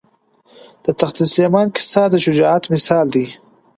[0.83, 3.25] د تخت سلیمان کیسه د شجاعت مثال ده.